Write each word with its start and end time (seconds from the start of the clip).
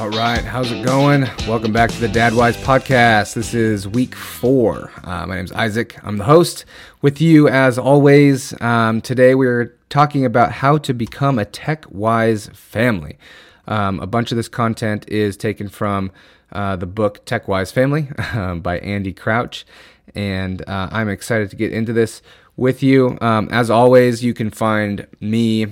All 0.00 0.08
right, 0.08 0.42
how's 0.42 0.72
it 0.72 0.82
going? 0.82 1.28
Welcome 1.46 1.74
back 1.74 1.90
to 1.90 2.00
the 2.00 2.08
Dadwise 2.08 2.56
podcast. 2.62 3.34
This 3.34 3.52
is 3.52 3.86
week 3.86 4.14
four. 4.14 4.90
Uh, 5.04 5.26
my 5.26 5.36
name 5.36 5.44
is 5.44 5.52
Isaac. 5.52 5.98
I'm 6.02 6.16
the 6.16 6.24
host 6.24 6.64
with 7.02 7.20
you 7.20 7.48
as 7.48 7.78
always. 7.78 8.58
Um, 8.62 9.02
today 9.02 9.34
we're 9.34 9.76
talking 9.90 10.24
about 10.24 10.52
how 10.52 10.78
to 10.78 10.94
become 10.94 11.38
a 11.38 11.44
tech 11.44 11.84
wise 11.90 12.48
family. 12.54 13.18
Um, 13.66 14.00
a 14.00 14.06
bunch 14.06 14.32
of 14.32 14.36
this 14.36 14.48
content 14.48 15.06
is 15.06 15.36
taken 15.36 15.68
from 15.68 16.12
uh, 16.52 16.76
the 16.76 16.86
book 16.86 17.26
Tech 17.26 17.46
Wise 17.46 17.70
Family 17.70 18.08
um, 18.32 18.60
by 18.60 18.78
Andy 18.78 19.12
Crouch, 19.12 19.66
and 20.14 20.66
uh, 20.66 20.88
I'm 20.90 21.10
excited 21.10 21.50
to 21.50 21.56
get 21.56 21.72
into 21.72 21.92
this 21.92 22.22
with 22.56 22.82
you. 22.82 23.16
Um, 23.20 23.48
as 23.50 23.70
always, 23.70 24.22
you 24.22 24.34
can 24.34 24.50
find 24.50 25.06
me 25.20 25.66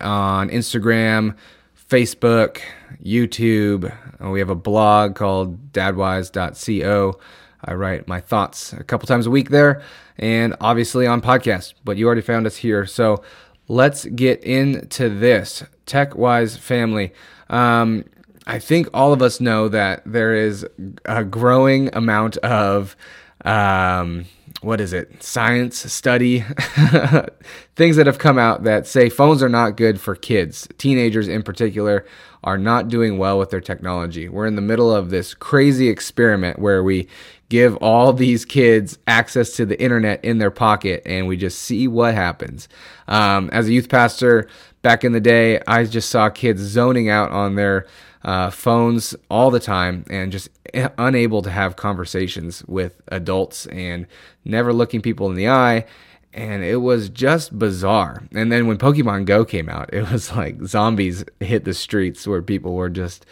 on 0.00 0.48
Instagram, 0.50 1.36
Facebook, 1.88 2.60
YouTube. 3.02 3.94
Uh, 4.22 4.30
we 4.30 4.38
have 4.38 4.50
a 4.50 4.54
blog 4.54 5.14
called 5.14 5.72
dadwise.co. 5.72 7.20
I 7.64 7.74
write 7.74 8.08
my 8.08 8.20
thoughts 8.20 8.72
a 8.72 8.82
couple 8.82 9.06
times 9.06 9.26
a 9.26 9.30
week 9.30 9.50
there, 9.50 9.82
and 10.18 10.56
obviously 10.60 11.06
on 11.06 11.20
podcast. 11.20 11.74
But 11.84 11.96
you 11.96 12.06
already 12.06 12.22
found 12.22 12.46
us 12.46 12.56
here, 12.56 12.86
so 12.86 13.22
let's 13.68 14.04
get 14.06 14.42
into 14.42 15.08
this 15.08 15.62
tech 15.86 16.16
wise 16.16 16.56
family. 16.56 17.12
Um, 17.48 18.04
I 18.46 18.58
think 18.58 18.88
all 18.92 19.12
of 19.12 19.22
us 19.22 19.40
know 19.40 19.68
that 19.68 20.02
there 20.04 20.34
is 20.34 20.66
a 21.04 21.24
growing 21.24 21.94
amount 21.94 22.36
of 22.38 22.96
um, 23.44 24.24
what 24.60 24.80
is 24.80 24.92
it? 24.92 25.22
Science 25.22 25.92
study 25.92 26.40
things 27.76 27.96
that 27.96 28.06
have 28.06 28.18
come 28.18 28.38
out 28.38 28.64
that 28.64 28.86
say 28.86 29.08
phones 29.08 29.42
are 29.42 29.48
not 29.48 29.76
good 29.76 30.00
for 30.00 30.14
kids. 30.14 30.68
Teenagers 30.78 31.28
in 31.28 31.42
particular 31.42 32.04
are 32.44 32.58
not 32.58 32.88
doing 32.88 33.18
well 33.18 33.38
with 33.38 33.50
their 33.50 33.60
technology. 33.60 34.28
We're 34.28 34.46
in 34.46 34.56
the 34.56 34.62
middle 34.62 34.94
of 34.94 35.10
this 35.10 35.34
crazy 35.34 35.88
experiment 35.88 36.58
where 36.58 36.82
we 36.82 37.08
give 37.48 37.76
all 37.76 38.12
these 38.12 38.44
kids 38.44 38.98
access 39.06 39.54
to 39.56 39.66
the 39.66 39.80
internet 39.80 40.24
in 40.24 40.38
their 40.38 40.50
pocket 40.50 41.02
and 41.04 41.26
we 41.26 41.36
just 41.36 41.60
see 41.60 41.86
what 41.86 42.14
happens. 42.14 42.68
Um, 43.08 43.50
as 43.52 43.68
a 43.68 43.72
youth 43.72 43.88
pastor 43.88 44.48
back 44.82 45.04
in 45.04 45.12
the 45.12 45.20
day, 45.20 45.60
I 45.66 45.84
just 45.84 46.10
saw 46.10 46.30
kids 46.30 46.62
zoning 46.62 47.08
out 47.08 47.30
on 47.30 47.54
their 47.54 47.86
uh, 48.24 48.50
phones 48.50 49.14
all 49.30 49.50
the 49.50 49.60
time 49.60 50.04
and 50.10 50.32
just 50.32 50.48
unable 50.98 51.42
to 51.42 51.50
have 51.50 51.76
conversations 51.76 52.64
with 52.66 53.00
adults 53.08 53.66
and 53.66 54.06
never 54.44 54.72
looking 54.72 55.02
people 55.02 55.28
in 55.28 55.34
the 55.34 55.48
eye. 55.48 55.84
And 56.34 56.64
it 56.64 56.76
was 56.76 57.08
just 57.10 57.58
bizarre. 57.58 58.22
And 58.32 58.50
then 58.50 58.66
when 58.66 58.78
Pokemon 58.78 59.26
Go 59.26 59.44
came 59.44 59.68
out, 59.68 59.92
it 59.92 60.10
was 60.10 60.32
like 60.36 60.62
zombies 60.64 61.24
hit 61.40 61.64
the 61.64 61.74
streets 61.74 62.26
where 62.26 62.42
people 62.42 62.74
were 62.74 62.88
just 62.88 63.26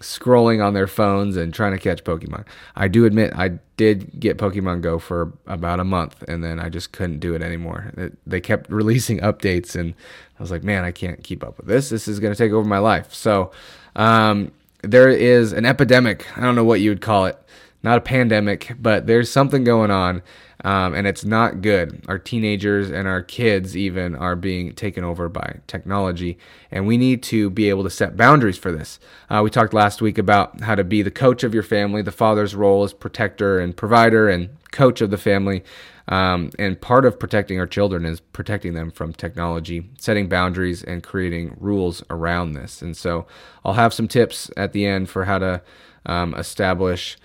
scrolling 0.00 0.64
on 0.64 0.72
their 0.72 0.86
phones 0.86 1.36
and 1.36 1.52
trying 1.52 1.72
to 1.72 1.78
catch 1.78 2.02
Pokemon. 2.02 2.46
I 2.76 2.88
do 2.88 3.04
admit 3.04 3.32
I 3.36 3.58
did 3.76 4.18
get 4.18 4.38
Pokemon 4.38 4.80
Go 4.80 4.98
for 4.98 5.32
about 5.46 5.80
a 5.80 5.84
month 5.84 6.22
and 6.28 6.42
then 6.42 6.58
I 6.58 6.70
just 6.70 6.92
couldn't 6.92 7.18
do 7.18 7.34
it 7.34 7.42
anymore. 7.42 7.92
It, 7.96 8.16
they 8.26 8.40
kept 8.40 8.70
releasing 8.70 9.20
updates 9.20 9.76
and 9.76 9.94
I 10.38 10.42
was 10.42 10.50
like, 10.50 10.62
man, 10.62 10.84
I 10.84 10.92
can't 10.92 11.22
keep 11.22 11.44
up 11.44 11.58
with 11.58 11.66
this. 11.66 11.90
This 11.90 12.08
is 12.08 12.20
going 12.20 12.32
to 12.32 12.38
take 12.38 12.52
over 12.52 12.66
my 12.66 12.78
life. 12.78 13.12
So, 13.12 13.52
um, 13.96 14.52
there 14.82 15.08
is 15.08 15.52
an 15.52 15.64
epidemic. 15.64 16.26
I 16.36 16.40
don't 16.40 16.54
know 16.54 16.64
what 16.64 16.80
you 16.80 16.90
would 16.90 17.00
call 17.00 17.26
it. 17.26 17.38
Not 17.82 17.98
a 17.98 18.00
pandemic, 18.00 18.74
but 18.80 19.06
there's 19.06 19.30
something 19.30 19.64
going 19.64 19.90
on, 19.90 20.22
um, 20.62 20.94
and 20.94 21.06
it's 21.06 21.24
not 21.24 21.60
good. 21.60 22.04
Our 22.08 22.18
teenagers 22.18 22.90
and 22.90 23.08
our 23.08 23.22
kids, 23.22 23.76
even, 23.76 24.14
are 24.14 24.36
being 24.36 24.74
taken 24.74 25.04
over 25.04 25.28
by 25.28 25.60
technology, 25.66 26.38
and 26.70 26.86
we 26.86 26.96
need 26.96 27.22
to 27.24 27.50
be 27.50 27.68
able 27.68 27.82
to 27.84 27.90
set 27.90 28.16
boundaries 28.16 28.58
for 28.58 28.72
this. 28.72 29.00
Uh, 29.28 29.40
we 29.42 29.50
talked 29.50 29.74
last 29.74 30.00
week 30.00 30.18
about 30.18 30.60
how 30.60 30.74
to 30.74 30.84
be 30.84 31.02
the 31.02 31.10
coach 31.10 31.42
of 31.42 31.52
your 31.52 31.62
family, 31.62 32.02
the 32.02 32.12
father's 32.12 32.54
role 32.54 32.84
as 32.84 32.92
protector 32.92 33.58
and 33.58 33.76
provider 33.76 34.28
and 34.28 34.50
coach 34.70 35.00
of 35.00 35.10
the 35.10 35.18
family. 35.18 35.62
Um, 36.08 36.50
and 36.58 36.80
part 36.80 37.04
of 37.04 37.18
protecting 37.18 37.60
our 37.60 37.66
children 37.66 38.04
is 38.04 38.20
protecting 38.20 38.74
them 38.74 38.90
from 38.90 39.12
technology, 39.12 39.88
setting 39.98 40.28
boundaries, 40.28 40.82
and 40.82 41.02
creating 41.02 41.56
rules 41.60 42.02
around 42.10 42.52
this. 42.52 42.82
And 42.82 42.96
so 42.96 43.26
I'll 43.64 43.74
have 43.74 43.94
some 43.94 44.08
tips 44.08 44.50
at 44.56 44.72
the 44.72 44.84
end 44.84 45.08
for 45.08 45.26
how 45.26 45.38
to 45.38 45.62
um, 46.04 46.34
establish 46.34 47.16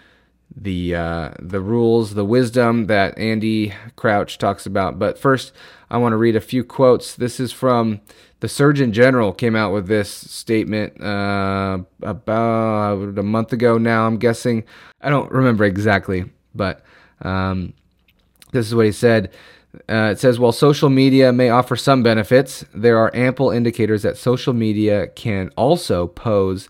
the 0.56 0.96
uh, 0.96 1.30
the 1.40 1.62
rules, 1.62 2.14
the 2.14 2.26
wisdom 2.26 2.88
that 2.88 3.18
Andy 3.18 3.74
Crouch 3.96 4.38
talks 4.38 4.66
about. 4.66 4.98
But 4.98 5.20
first, 5.20 5.52
I 5.90 5.98
want 5.98 6.14
to 6.14 6.18
read 6.18 6.36
a 6.36 6.42
few 6.42 6.64
quotes. 6.64 7.16
This 7.16 7.40
is 7.40 7.52
from 7.52 8.02
the 8.40 8.48
Surgeon 8.48 8.92
General. 8.92 9.34
Came 9.34 9.56
out 9.56 9.74
with 9.74 9.88
this 9.88 10.10
statement 10.10 11.02
uh, 11.02 11.80
about 12.02 13.18
a 13.18 13.24
month 13.24 13.54
ago. 13.54 13.78
Now 13.78 14.08
I'm 14.08 14.18
guessing 14.18 14.64
I 15.02 15.10
don't 15.10 15.32
remember 15.32 15.64
exactly, 15.64 16.26
but 16.56 16.84
um, 17.22 17.74
this 18.52 18.68
is 18.68 18.76
what 18.76 18.86
he 18.86 18.92
said. 18.92 19.32
Uh, 19.90 20.10
it 20.12 20.20
says, 20.20 20.40
while 20.40 20.52
social 20.52 20.90
media 20.90 21.32
may 21.32 21.50
offer 21.50 21.76
some 21.76 22.02
benefits, 22.02 22.66
there 22.74 22.98
are 22.98 23.12
ample 23.14 23.52
indicators 23.52 24.02
that 24.02 24.18
social 24.18 24.54
media 24.54 25.08
can 25.08 25.52
also 25.56 26.08
pose 26.08 26.68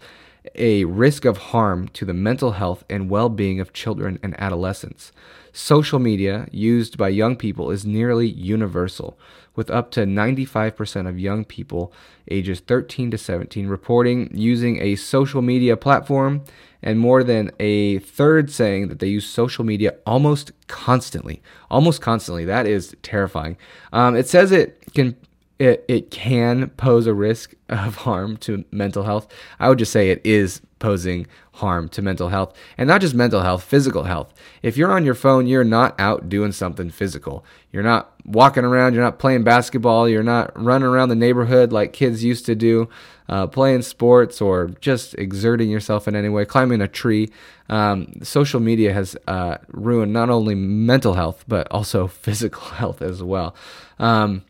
a 0.56 0.86
risk 0.86 1.26
of 1.26 1.38
harm 1.38 1.88
to 1.90 2.06
the 2.06 2.14
mental 2.14 2.54
health 2.54 2.84
and 2.90 3.10
well 3.10 3.30
being 3.30 3.60
of 3.60 3.74
children 3.74 4.20
and 4.22 4.40
adolescents. 4.40 5.12
Social 5.54 5.98
media 5.98 6.48
used 6.52 6.98
by 6.98 7.10
young 7.10 7.36
people 7.36 7.72
is 7.72 7.86
nearly 7.86 8.28
universal, 8.28 9.18
with 9.56 9.72
up 9.72 9.90
to 9.92 10.02
95% 10.02 11.10
of 11.10 11.20
young 11.20 11.44
people 11.44 11.92
ages 12.30 12.60
13 12.60 13.10
to 13.12 13.18
17 13.18 13.68
reporting 13.68 14.30
using 14.34 14.80
a 14.80 14.96
social 14.96 15.42
media 15.42 15.76
platform, 15.76 16.44
and 16.84 17.00
more 17.00 17.24
than 17.24 17.52
a 17.60 17.98
third 18.00 18.52
saying 18.52 18.88
that 18.90 19.00
they 19.00 19.08
use 19.08 19.28
social 19.28 19.64
media 19.64 19.96
almost 20.06 20.52
constantly. 20.68 21.42
Almost 21.72 22.02
constantly. 22.02 22.46
That 22.46 22.68
is 22.68 22.96
terrifying. 23.02 23.58
Um, 23.92 24.16
it 24.16 24.28
says 24.28 24.52
it 24.52 24.80
can 24.94 25.16
it, 25.60 25.86
it 25.88 26.12
can 26.12 26.70
pose 26.72 27.08
a 27.08 27.14
risk 27.14 27.56
of 27.70 27.96
harm 27.98 28.38
to 28.38 28.64
mental 28.72 29.04
health. 29.04 29.28
I 29.60 29.70
would 29.70 29.80
just 29.80 29.92
say 29.92 30.10
it 30.10 30.22
is 30.24 30.62
posing 30.80 31.26
harm 31.54 31.90
to 31.90 32.04
mental 32.04 32.30
health 32.30 32.56
and 32.78 32.88
not 32.88 33.02
just 33.02 33.16
mental 33.16 33.42
health, 33.42 33.64
physical 33.64 34.04
health. 34.04 34.34
If 34.62 34.78
you're 34.78 34.92
on 34.92 35.04
your 35.04 35.16
phone, 35.16 35.48
you're 35.48 35.64
not 35.64 36.00
out 36.00 36.30
doing 36.30 36.52
something 36.52 36.92
physical. 36.92 37.44
You're 37.72 37.84
not 37.84 38.14
walking 38.26 38.64
around, 38.64 38.94
you're 38.94 39.04
not 39.04 39.18
playing 39.18 39.44
basketball, 39.44 40.08
you're 40.08 40.22
not 40.22 40.52
running 40.62 40.88
around 40.88 41.10
the 41.10 41.16
neighborhood 41.16 41.72
like 41.72 41.94
kids 41.94 42.24
used 42.24 42.46
to 42.46 42.56
do, 42.56 42.90
uh, 43.28 43.48
playing 43.48 43.82
sports 43.82 44.40
or 44.40 44.68
just 44.80 45.16
exerting 45.16 45.72
yourself 45.72 46.08
in 46.08 46.16
any 46.16 46.30
way, 46.30 46.46
climbing 46.46 46.82
a 46.82 46.88
tree. 46.88 47.30
Um, 47.70 48.14
social 48.22 48.60
media 48.60 48.94
has 48.94 49.18
uh, 49.28 49.58
ruined 49.70 50.14
not 50.14 50.30
only 50.30 50.54
mental 50.54 51.16
health, 51.16 51.44
but 51.48 51.68
also 51.72 52.06
physical 52.08 52.62
health 52.62 53.02
as 53.02 53.24
well. 53.24 53.56
Um, 53.98 54.44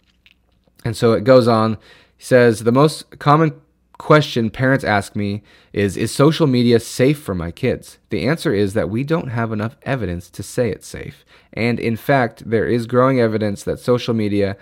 and 0.84 0.96
so 0.96 1.14
it 1.14 1.24
goes 1.24 1.48
on. 1.48 1.78
He 2.18 2.24
says, 2.24 2.64
The 2.64 2.72
most 2.72 3.20
common 3.20 3.60
question 3.98 4.50
parents 4.50 4.84
ask 4.84 5.16
me 5.16 5.42
is 5.74 5.98
Is 5.98 6.12
social 6.12 6.48
media 6.48 6.80
safe 6.80 7.20
for 7.20 7.36
my 7.36 7.52
kids? 7.52 7.98
The 8.10 8.28
answer 8.28 8.54
is 8.54 8.74
that 8.74 8.90
we 8.90 9.04
don't 9.04 9.30
have 9.30 9.52
enough 9.52 9.76
evidence 9.84 10.30
to 10.32 10.44
say 10.44 10.70
it's 10.70 10.88
safe. 10.88 11.26
And 11.54 11.80
in 11.80 11.96
fact, 11.96 12.50
there 12.50 12.68
is 12.68 12.86
growing 12.86 13.20
evidence 13.20 13.64
that 13.64 13.80
social 13.80 14.14
media 14.14 14.58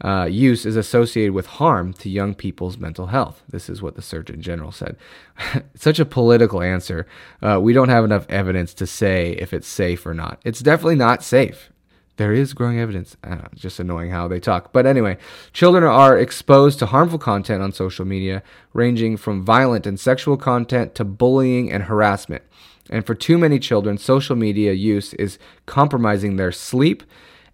uh, 0.00 0.24
use 0.24 0.66
is 0.66 0.74
associated 0.74 1.32
with 1.32 1.46
harm 1.46 1.92
to 1.92 2.10
young 2.10 2.34
people's 2.34 2.76
mental 2.76 3.06
health. 3.06 3.42
This 3.48 3.68
is 3.68 3.80
what 3.80 3.94
the 3.94 4.02
Surgeon 4.02 4.42
General 4.42 4.72
said. 4.72 4.96
Such 5.76 6.00
a 6.00 6.04
political 6.04 6.60
answer. 6.60 7.06
Uh, 7.40 7.60
we 7.60 7.72
don't 7.72 7.88
have 7.88 8.04
enough 8.04 8.26
evidence 8.28 8.74
to 8.74 8.86
say 8.86 9.32
if 9.32 9.52
it's 9.52 9.68
safe 9.68 10.04
or 10.04 10.12
not. 10.12 10.40
It's 10.44 10.60
definitely 10.60 10.96
not 10.96 11.22
safe 11.22 11.71
there 12.16 12.32
is 12.32 12.54
growing 12.54 12.78
evidence. 12.78 13.16
Uh, 13.24 13.48
just 13.54 13.80
annoying 13.80 14.10
how 14.10 14.28
they 14.28 14.40
talk. 14.40 14.72
But 14.72 14.86
anyway, 14.86 15.18
children 15.52 15.84
are 15.84 16.18
exposed 16.18 16.78
to 16.80 16.86
harmful 16.86 17.18
content 17.18 17.62
on 17.62 17.72
social 17.72 18.04
media, 18.04 18.42
ranging 18.72 19.16
from 19.16 19.44
violent 19.44 19.86
and 19.86 19.98
sexual 19.98 20.36
content 20.36 20.94
to 20.96 21.04
bullying 21.04 21.72
and 21.72 21.84
harassment. 21.84 22.42
And 22.90 23.06
for 23.06 23.14
too 23.14 23.38
many 23.38 23.58
children, 23.58 23.96
social 23.96 24.36
media 24.36 24.72
use 24.72 25.14
is 25.14 25.38
compromising 25.66 26.36
their 26.36 26.52
sleep 26.52 27.02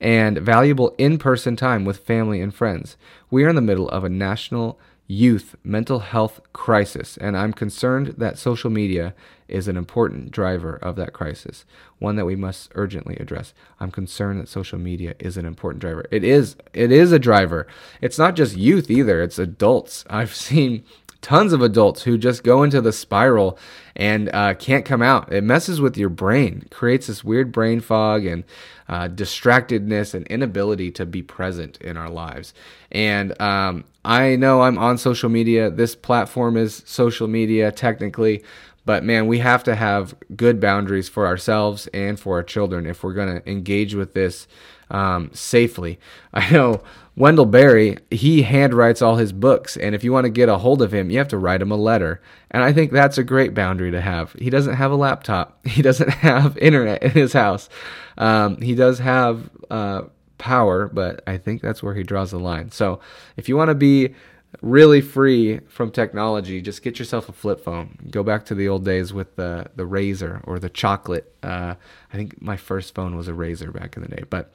and 0.00 0.38
valuable 0.38 0.94
in 0.98 1.18
person 1.18 1.56
time 1.56 1.84
with 1.84 1.98
family 1.98 2.40
and 2.40 2.54
friends. 2.54 2.96
We 3.30 3.44
are 3.44 3.48
in 3.48 3.56
the 3.56 3.60
middle 3.60 3.88
of 3.88 4.04
a 4.04 4.08
national 4.08 4.78
youth 5.08 5.56
mental 5.64 6.00
health 6.00 6.40
crisis, 6.52 7.16
and 7.16 7.36
I'm 7.36 7.54
concerned 7.54 8.14
that 8.18 8.38
social 8.38 8.70
media 8.70 9.14
is 9.48 9.66
an 9.66 9.78
important 9.78 10.30
driver 10.30 10.76
of 10.76 10.96
that 10.96 11.14
crisis, 11.14 11.64
one 11.98 12.16
that 12.16 12.26
we 12.26 12.36
must 12.36 12.70
urgently 12.74 13.16
address. 13.16 13.54
I'm 13.80 13.90
concerned 13.90 14.38
that 14.38 14.48
social 14.48 14.78
media 14.78 15.14
is 15.18 15.38
an 15.38 15.46
important 15.46 15.80
driver. 15.80 16.04
It 16.10 16.22
is 16.22 16.56
it 16.74 16.92
is 16.92 17.10
a 17.10 17.18
driver. 17.18 17.66
It's 18.02 18.18
not 18.18 18.36
just 18.36 18.56
youth 18.56 18.90
either, 18.90 19.22
it's 19.22 19.38
adults. 19.38 20.04
I've 20.10 20.34
seen 20.34 20.84
tons 21.20 21.52
of 21.52 21.62
adults 21.62 22.02
who 22.02 22.16
just 22.16 22.44
go 22.44 22.62
into 22.62 22.80
the 22.80 22.92
spiral 22.92 23.58
and 23.96 24.32
uh, 24.32 24.54
can't 24.54 24.84
come 24.84 25.02
out. 25.02 25.32
It 25.32 25.42
messes 25.42 25.80
with 25.80 25.96
your 25.96 26.08
brain, 26.08 26.66
creates 26.70 27.08
this 27.08 27.24
weird 27.24 27.50
brain 27.50 27.80
fog 27.80 28.24
and 28.24 28.44
uh, 28.88 29.08
distractedness 29.08 30.14
and 30.14 30.26
inability 30.28 30.90
to 30.92 31.04
be 31.04 31.22
present 31.22 31.76
in 31.80 31.96
our 31.96 32.08
lives. 32.08 32.54
And 32.92 33.38
um, 33.40 33.84
I 34.04 34.36
know 34.36 34.62
I'm 34.62 34.78
on 34.78 34.96
social 34.96 35.28
media. 35.28 35.70
This 35.70 35.94
platform 35.94 36.56
is 36.56 36.82
social 36.86 37.26
media 37.26 37.72
technically, 37.72 38.44
but 38.84 39.04
man, 39.04 39.26
we 39.26 39.40
have 39.40 39.64
to 39.64 39.74
have 39.74 40.14
good 40.36 40.60
boundaries 40.60 41.08
for 41.08 41.26
ourselves 41.26 41.88
and 41.88 42.18
for 42.18 42.36
our 42.36 42.42
children 42.42 42.86
if 42.86 43.02
we're 43.02 43.12
going 43.12 43.40
to 43.40 43.50
engage 43.50 43.94
with 43.94 44.14
this 44.14 44.46
um, 44.90 45.30
safely. 45.32 45.98
I 46.34 46.50
know 46.50 46.82
Wendell 47.18 47.46
Berry, 47.46 47.98
he 48.10 48.44
handwrites 48.44 49.02
all 49.02 49.16
his 49.16 49.32
books, 49.32 49.76
and 49.76 49.94
if 49.94 50.04
you 50.04 50.12
want 50.12 50.24
to 50.24 50.30
get 50.30 50.48
a 50.48 50.58
hold 50.58 50.80
of 50.80 50.94
him, 50.94 51.10
you 51.10 51.18
have 51.18 51.28
to 51.28 51.38
write 51.38 51.60
him 51.60 51.72
a 51.72 51.76
letter. 51.76 52.20
And 52.50 52.62
I 52.62 52.72
think 52.72 52.92
that's 52.92 53.18
a 53.18 53.24
great 53.24 53.54
boundary 53.54 53.90
to 53.90 54.00
have. 54.00 54.32
He 54.34 54.50
doesn't 54.50 54.74
have 54.74 54.92
a 54.92 54.96
laptop, 54.96 55.66
he 55.66 55.82
doesn't 55.82 56.08
have 56.28 56.56
internet 56.58 57.02
in 57.02 57.10
his 57.10 57.32
house. 57.32 57.68
Um, 58.16 58.60
he 58.60 58.74
does 58.74 59.00
have 59.00 59.50
uh, 59.68 60.02
power, 60.38 60.88
but 60.88 61.22
I 61.26 61.38
think 61.38 61.60
that's 61.60 61.82
where 61.82 61.94
he 61.94 62.04
draws 62.04 62.30
the 62.30 62.38
line. 62.38 62.70
So 62.70 63.00
if 63.36 63.48
you 63.48 63.56
want 63.56 63.70
to 63.70 63.74
be 63.74 64.14
really 64.62 65.00
free 65.00 65.58
from 65.68 65.90
technology, 65.90 66.62
just 66.62 66.82
get 66.82 66.98
yourself 66.98 67.28
a 67.28 67.32
flip 67.32 67.62
phone. 67.62 67.98
Go 68.10 68.22
back 68.22 68.44
to 68.46 68.54
the 68.54 68.68
old 68.68 68.84
days 68.84 69.12
with 69.12 69.34
the 69.36 69.66
the 69.76 69.84
Razr 69.84 70.40
or 70.44 70.58
the 70.58 70.70
chocolate. 70.70 71.34
Uh, 71.42 71.74
I 72.12 72.16
think 72.16 72.40
my 72.40 72.56
first 72.56 72.94
phone 72.94 73.16
was 73.16 73.28
a 73.28 73.32
Razr 73.32 73.72
back 73.72 73.96
in 73.96 74.02
the 74.02 74.08
day, 74.08 74.24
but 74.30 74.52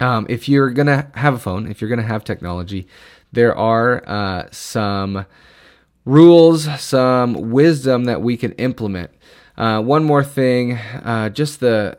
um, 0.00 0.26
if 0.28 0.48
you're 0.48 0.70
going 0.70 0.86
to 0.86 1.08
have 1.14 1.34
a 1.34 1.38
phone, 1.38 1.70
if 1.70 1.80
you're 1.80 1.88
going 1.88 2.00
to 2.00 2.06
have 2.06 2.24
technology, 2.24 2.86
there 3.32 3.56
are 3.56 4.02
uh, 4.08 4.48
some 4.50 5.26
rules, 6.04 6.68
some 6.80 7.50
wisdom 7.50 8.04
that 8.04 8.22
we 8.22 8.36
can 8.36 8.52
implement. 8.52 9.10
Uh, 9.56 9.80
one 9.80 10.04
more 10.04 10.24
thing, 10.24 10.72
uh, 10.74 11.28
just 11.30 11.60
the 11.60 11.96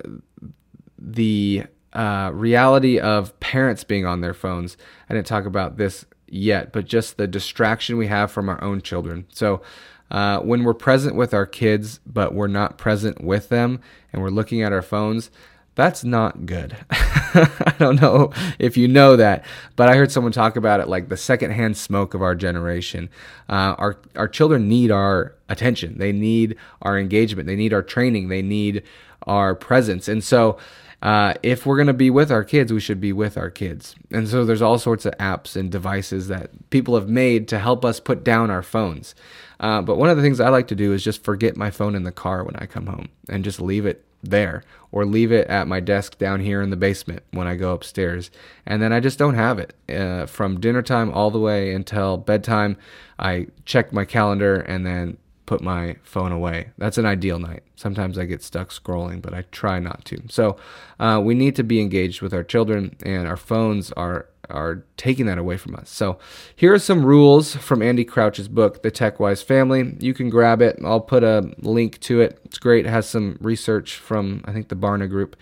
the 1.00 1.64
uh, 1.94 2.32
reality 2.34 3.00
of 3.00 3.40
parents 3.40 3.84
being 3.84 4.06
on 4.06 4.22
their 4.22 4.34
phones. 4.34 4.78
I 5.10 5.14
didn't 5.14 5.28
talk 5.28 5.46
about 5.46 5.78
this 5.78 6.06
yet, 6.28 6.72
but 6.72 6.86
just 6.86 7.18
the 7.18 7.28
distraction 7.28 7.98
we 7.98 8.08
have 8.08 8.32
from 8.32 8.50
our 8.50 8.64
own 8.64 8.82
children. 8.82 9.26
So. 9.32 9.62
Uh, 10.10 10.40
when 10.40 10.64
we're 10.64 10.74
present 10.74 11.18
with 11.18 11.34
our 11.34 11.46
kids, 11.46 12.00
but 12.06 12.34
we're 12.34 12.48
not 12.48 12.78
present 12.78 13.22
with 13.22 13.50
them, 13.50 13.82
and 14.14 14.22
we're 14.22 14.30
looking 14.30 14.62
at 14.62 14.72
our 14.72 14.82
phones, 14.82 15.30
that's 15.78 16.04
not 16.04 16.48
good. 16.48 16.76
I 16.90 17.76
don't 17.78 18.02
know 18.02 18.32
if 18.58 18.78
you 18.78 18.88
know 18.88 19.16
that, 19.16 19.46
but 19.76 19.88
I 19.88 19.96
heard 19.96 20.12
someone 20.12 20.32
talk 20.32 20.56
about 20.56 20.80
it 20.80 20.88
like 20.88 21.08
the 21.08 21.16
secondhand 21.16 21.78
smoke 21.78 22.16
of 22.16 22.22
our 22.24 22.34
generation. 22.34 23.10
Uh, 23.48 23.76
our 23.78 24.00
our 24.16 24.28
children 24.28 24.68
need 24.68 24.90
our 24.90 25.36
attention. 25.50 26.00
They 26.00 26.12
need 26.12 26.58
our 26.82 26.98
engagement. 26.98 27.46
They 27.46 27.56
need 27.56 27.74
our 27.74 27.84
training. 27.84 28.30
They 28.30 28.42
need 28.42 28.82
our 29.28 29.54
presence. 29.54 30.08
And 30.08 30.24
so, 30.24 30.58
uh, 31.04 31.36
if 31.44 31.68
we're 31.68 31.78
going 31.78 31.86
to 31.86 31.94
be 31.94 32.10
with 32.10 32.32
our 32.32 32.44
kids, 32.44 32.74
we 32.74 32.80
should 32.80 33.00
be 33.00 33.14
with 33.14 33.38
our 33.38 33.52
kids. 33.52 33.94
And 34.10 34.28
so, 34.28 34.46
there's 34.46 34.64
all 34.64 34.80
sorts 34.80 35.06
of 35.06 35.14
apps 35.20 35.56
and 35.56 35.72
devices 35.72 36.28
that 36.30 36.72
people 36.72 36.96
have 36.96 37.08
made 37.08 37.48
to 37.50 37.60
help 37.60 37.86
us 37.86 38.00
put 38.00 38.24
down 38.24 38.50
our 38.50 38.64
phones. 38.64 39.14
Uh, 39.60 39.84
but 39.84 39.98
one 39.98 40.10
of 40.10 40.18
the 40.18 40.24
things 40.24 40.40
I 40.40 40.50
like 40.50 40.68
to 40.70 40.76
do 40.76 40.92
is 40.94 41.04
just 41.04 41.24
forget 41.24 41.56
my 41.56 41.70
phone 41.70 41.94
in 41.94 42.04
the 42.04 42.12
car 42.12 42.44
when 42.44 42.56
I 42.56 42.66
come 42.66 42.88
home 42.88 43.10
and 43.30 43.44
just 43.44 43.62
leave 43.62 43.86
it 43.86 44.07
there 44.24 44.64
or 44.92 45.06
leave 45.06 45.32
it 45.32 45.48
at 45.48 45.68
my 45.68 45.80
desk 45.80 46.18
down 46.18 46.40
here 46.40 46.62
in 46.62 46.70
the 46.70 46.78
basement 46.78 47.24
when 47.32 47.48
I 47.48 47.56
go 47.56 47.74
upstairs. 47.74 48.32
And 48.66 48.82
then 48.82 48.94
I 48.94 49.00
just 49.00 49.20
don't 49.20 49.36
have 49.36 49.60
it. 49.60 49.74
Uh, 49.90 50.26
from 50.26 50.60
dinner 50.60 50.82
time 50.82 51.12
all 51.12 51.32
the 51.32 51.40
way 51.40 51.74
until 51.74 52.18
bedtime, 52.18 52.78
I 53.20 53.48
check 53.66 53.92
my 53.92 54.06
calendar 54.06 54.56
and 54.56 54.86
then 54.86 55.18
put 55.46 55.62
my 55.62 55.96
phone 56.04 56.32
away. 56.32 56.72
That's 56.78 56.98
an 56.98 57.06
ideal 57.06 57.40
night. 57.40 57.64
Sometimes 57.76 58.18
I 58.18 58.26
get 58.26 58.44
stuck 58.44 58.70
scrolling, 58.70 59.22
but 59.22 59.34
I 59.34 59.44
try 59.52 59.80
not 59.80 60.04
to. 60.06 60.22
So 60.30 60.58
uh, 61.00 61.22
we 61.24 61.34
need 61.34 61.56
to 61.56 61.64
be 61.64 61.80
engaged 61.80 62.22
with 62.22 62.34
our 62.34 62.44
children, 62.44 62.98
and 63.04 63.28
our 63.28 63.38
phones 63.38 63.92
are 63.94 64.28
are 64.50 64.84
taking 64.96 65.26
that 65.26 65.38
away 65.38 65.58
from 65.58 65.76
us. 65.76 65.90
So 65.90 66.20
here 66.56 66.74
are 66.74 66.80
some 66.80 67.06
rules 67.06 67.56
from 67.56 67.82
Andy 67.82 68.06
Crouch's 68.06 68.48
book, 68.48 68.84
The 68.84 68.92
Tech 68.92 69.20
Wise 69.20 69.42
Family. 69.42 69.96
You 70.00 70.14
can 70.14 70.30
grab 70.30 70.62
it. 70.62 70.80
I'll 70.84 71.00
put 71.00 71.24
a 71.24 71.52
link 71.60 72.00
to 72.02 72.22
it. 72.22 72.40
It's 72.46 72.60
great. 72.60 72.86
It 72.86 72.90
has 72.90 73.08
some 73.08 73.38
research 73.42 73.96
from 73.96 74.42
I 74.46 74.54
think 74.54 74.70
the 74.70 74.76
Barna 74.76 75.10
Group 75.10 75.36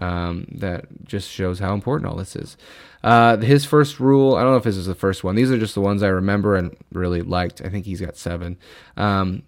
um, 0.00 0.46
that 0.50 0.86
just 1.04 1.30
shows 1.30 1.58
how 1.58 1.74
important 1.74 2.10
all 2.10 2.16
this 2.16 2.36
is. 2.36 2.56
Uh, 3.02 3.36
his 3.38 3.64
first 3.64 3.98
rule, 3.98 4.36
I 4.36 4.42
don't 4.42 4.52
know 4.52 4.56
if 4.56 4.64
this 4.64 4.76
is 4.76 4.86
the 4.86 4.94
first 4.94 5.24
one. 5.24 5.34
These 5.34 5.50
are 5.50 5.58
just 5.58 5.74
the 5.74 5.80
ones 5.80 6.02
I 6.02 6.08
remember 6.08 6.56
and 6.56 6.76
really 6.92 7.22
liked. 7.22 7.60
I 7.64 7.68
think 7.68 7.84
he's 7.84 8.00
got 8.00 8.16
seven. 8.16 8.56
Um, 8.96 9.42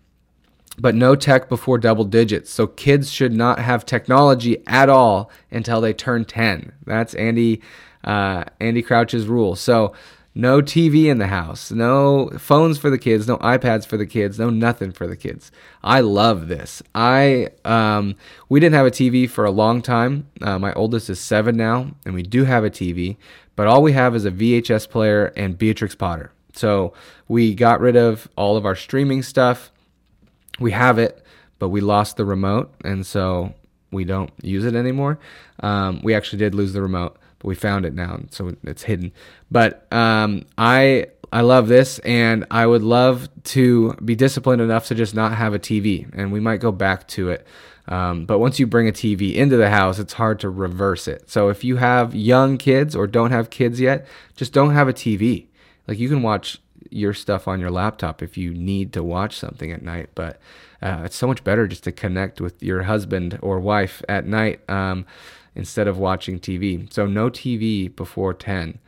but 0.79 0.95
no 0.95 1.15
tech 1.15 1.49
before 1.49 1.79
double 1.79 2.05
digits. 2.05 2.51
So 2.51 2.67
kids 2.67 3.11
should 3.11 3.33
not 3.33 3.61
have 3.61 3.87
technology 3.87 4.63
at 4.67 4.89
all 4.89 5.31
until 5.51 5.81
they 5.81 5.93
turn 5.93 6.25
10. 6.25 6.73
That's 6.85 7.15
Andy 7.15 7.63
uh, 8.05 8.45
Andy 8.61 8.83
Crouch's 8.83 9.27
rule. 9.27 9.57
So 9.57 9.95
no 10.35 10.61
TV 10.61 11.07
in 11.07 11.19
the 11.19 11.29
house, 11.29 11.71
no 11.71 12.29
phones 12.39 12.77
for 12.77 12.91
the 12.91 12.99
kids, 12.99 13.29
no 13.29 13.39
iPads 13.39 13.87
for 13.87 13.97
the 13.97 14.07
kids, 14.07 14.39
no 14.39 14.51
nothing 14.51 14.91
for 14.91 15.07
the 15.07 15.17
kids. 15.17 15.53
I 15.83 16.01
love 16.01 16.49
this. 16.49 16.83
I 16.95 17.51
um, 17.65 18.17
we 18.49 18.59
didn't 18.59 18.75
have 18.75 18.87
a 18.87 18.91
TV 18.91 19.31
for 19.31 19.45
a 19.45 19.53
long 19.53 19.81
time. 19.81 20.29
Uh, 20.43 20.59
my 20.59 20.73
oldest 20.73 21.09
is 21.09 21.21
seven 21.21 21.57
now, 21.57 21.93
and 22.05 22.15
we 22.15 22.25
do 22.25 22.45
have 22.45 22.65
a 22.65 22.71
TV, 22.71 23.17
but 23.55 23.69
all 23.69 23.81
we 23.81 23.93
have 23.93 24.17
is 24.17 24.25
a 24.25 24.33
VHS 24.33 24.89
player 24.91 25.27
and 25.37 25.57
Beatrix 25.57 25.95
Potter. 25.95 26.33
So 26.53 26.93
we 27.29 27.55
got 27.55 27.81
rid 27.81 27.97
of 27.97 28.29
all 28.37 28.57
of 28.57 28.67
our 28.67 28.77
streaming 28.77 29.23
stuff. 29.23 29.71
We 30.59 30.73
have 30.73 30.99
it, 30.99 31.25
but 31.61 31.69
we 31.69 31.81
lost 31.81 32.17
the 32.17 32.25
remote, 32.25 32.75
and 32.85 33.07
so 33.07 33.55
we 33.93 34.05
don't 34.05 34.33
use 34.43 34.65
it 34.65 34.75
anymore. 34.75 35.21
Um, 35.61 36.01
we 36.03 36.13
actually 36.13 36.41
did 36.41 36.57
lose 36.57 36.73
the 36.73 36.83
remote 36.83 37.17
but 37.45 37.49
we 37.49 37.55
found 37.55 37.85
it 37.85 37.93
now, 37.93 38.21
so 38.31 38.57
it's 38.65 38.85
hidden. 38.85 39.13
But 39.51 39.87
um, 39.93 40.47
I 40.57 41.09
I 41.31 41.43
love 41.43 41.69
this, 41.69 41.99
and 41.99 42.47
I 42.51 42.67
would 42.67 42.83
love 42.83 43.29
to 43.45 43.93
be 44.03 44.15
disciplined 44.15 44.63
enough 44.63 44.87
to 44.87 44.95
just 44.95 45.15
not 45.15 45.35
have 45.35 45.53
a 45.53 45.59
TV, 45.59 46.11
and 46.15 46.33
we 46.33 46.41
might 46.41 46.61
go 46.61 46.73
back 46.73 47.07
to 47.09 47.29
it. 47.29 47.47
Um, 47.87 48.25
but 48.25 48.39
once 48.39 48.59
you 48.59 48.67
bring 48.67 48.89
a 48.89 48.93
TV 48.93 49.35
into 49.35 49.59
the 49.59 49.69
house, 49.69 49.99
it's 49.99 50.15
hard 50.15 50.41
to 50.41 50.49
reverse 50.49 51.07
it. 51.07 51.29
So 51.29 51.51
if 51.51 51.65
you 51.65 51.77
have 51.77 52.15
young 52.15 52.57
kids 52.57 52.97
or 52.97 53.07
don't 53.07 53.31
have 53.31 53.51
kids 53.51 53.79
yet, 53.79 54.07
just 54.37 54.55
don't 54.55 54.73
have 54.73 54.89
a 54.89 54.95
TV. 54.95 55.49
Like 55.87 55.99
you 55.99 56.09
can 56.09 56.23
watch 56.23 56.63
your 56.89 57.13
stuff 57.13 57.47
on 57.47 57.61
your 57.61 57.71
laptop 57.71 58.23
if 58.23 58.39
you 58.39 58.55
need 58.55 58.95
to 58.95 59.03
watch 59.03 59.37
something 59.37 59.71
at 59.71 59.83
night, 59.83 60.09
but 60.15 60.41
uh, 60.81 61.03
it's 61.05 61.17
so 61.17 61.27
much 61.27 61.45
better 61.45 61.67
just 61.67 61.85
to 61.85 61.93
connect 61.93 62.41
with 62.41 62.63
your 62.63 62.85
husband 62.85 63.39
or 63.43 63.61
wife 63.61 64.03
at 64.09 64.25
night. 64.25 64.61
Um, 64.71 65.05
instead 65.55 65.89
of 65.89 65.99
watching 65.99 66.39
TV. 66.39 66.93
So 66.93 67.07
no 67.07 67.31
TV 67.31 67.95
before 67.95 68.35
10. 68.35 68.79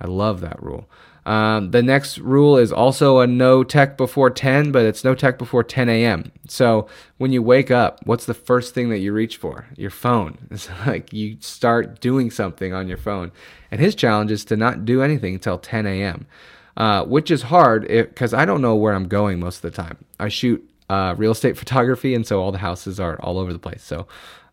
I 0.00 0.06
love 0.06 0.40
that 0.40 0.62
rule. 0.62 0.88
Um, 1.26 1.72
the 1.72 1.82
next 1.82 2.18
rule 2.18 2.56
is 2.56 2.72
also 2.72 3.18
a 3.18 3.26
no 3.26 3.64
tech 3.64 3.96
before 3.96 4.30
10, 4.30 4.70
but 4.70 4.86
it's 4.86 5.02
no 5.02 5.12
tech 5.16 5.38
before 5.38 5.64
10 5.64 5.88
a.m. 5.88 6.30
So 6.46 6.86
when 7.18 7.32
you 7.32 7.42
wake 7.42 7.68
up, 7.72 7.98
what's 8.06 8.26
the 8.26 8.34
first 8.34 8.74
thing 8.74 8.90
that 8.90 8.98
you 8.98 9.12
reach 9.12 9.36
for? 9.36 9.66
Your 9.76 9.90
phone. 9.90 10.38
It's 10.52 10.70
like 10.86 11.12
you 11.12 11.36
start 11.40 12.00
doing 12.00 12.30
something 12.30 12.72
on 12.72 12.86
your 12.86 12.96
phone. 12.96 13.32
And 13.72 13.80
his 13.80 13.96
challenge 13.96 14.30
is 14.30 14.44
to 14.46 14.56
not 14.56 14.84
do 14.84 15.02
anything 15.02 15.34
until 15.34 15.58
10 15.58 15.86
a.m., 15.86 16.26
uh, 16.76 17.04
which 17.04 17.32
is 17.32 17.42
hard 17.42 17.88
because 17.88 18.32
I 18.32 18.44
don't 18.44 18.62
know 18.62 18.76
where 18.76 18.94
I'm 18.94 19.08
going 19.08 19.40
most 19.40 19.56
of 19.56 19.62
the 19.62 19.82
time. 19.82 20.04
I 20.20 20.28
shoot 20.28 20.64
uh, 20.88 21.16
real 21.18 21.32
estate 21.32 21.58
photography, 21.62 22.14
and 22.14 22.24
so 22.24 22.40
all 22.40 22.52
the 22.52 22.58
houses 22.58 23.00
are 23.00 23.16
all 23.20 23.38
over 23.38 23.52
the 23.52 23.58
place. 23.58 23.82
So 23.82 24.06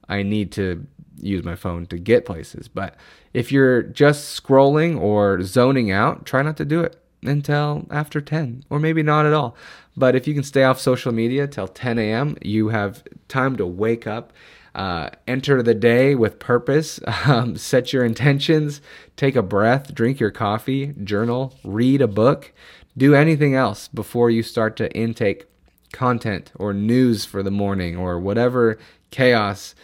I 0.09 0.23
need 0.23 0.51
to 0.53 0.85
use 1.17 1.43
my 1.43 1.55
phone 1.55 1.85
to 1.87 1.97
get 1.97 2.25
places. 2.25 2.67
But 2.67 2.95
if 3.33 3.51
you're 3.51 3.83
just 3.83 4.41
scrolling 4.41 4.99
or 4.99 5.41
zoning 5.43 5.91
out, 5.91 6.25
try 6.25 6.41
not 6.41 6.57
to 6.57 6.65
do 6.65 6.81
it 6.81 6.97
until 7.23 7.87
after 7.89 8.21
10 8.21 8.65
or 8.69 8.79
maybe 8.79 9.03
not 9.03 9.25
at 9.25 9.33
all. 9.33 9.55
But 9.95 10.15
if 10.15 10.27
you 10.27 10.33
can 10.33 10.43
stay 10.43 10.63
off 10.63 10.79
social 10.79 11.11
media 11.11 11.47
till 11.47 11.67
10 11.67 11.99
a.m., 11.99 12.37
you 12.41 12.69
have 12.69 13.03
time 13.27 13.55
to 13.57 13.65
wake 13.65 14.07
up, 14.07 14.33
uh, 14.75 15.09
enter 15.27 15.61
the 15.61 15.75
day 15.75 16.15
with 16.15 16.39
purpose, 16.39 16.99
um, 17.25 17.55
set 17.55 17.93
your 17.93 18.03
intentions, 18.03 18.81
take 19.15 19.35
a 19.35 19.43
breath, 19.43 19.93
drink 19.93 20.19
your 20.19 20.31
coffee, 20.31 20.93
journal, 21.03 21.57
read 21.63 22.01
a 22.01 22.07
book, 22.07 22.51
do 22.97 23.15
anything 23.15 23.55
else 23.55 23.87
before 23.87 24.29
you 24.29 24.43
start 24.43 24.75
to 24.77 24.91
intake 24.95 25.45
content 25.91 26.51
or 26.55 26.73
news 26.73 27.23
for 27.23 27.43
the 27.43 27.51
morning 27.51 27.95
or 27.95 28.19
whatever 28.19 28.79
chaos 29.11 29.75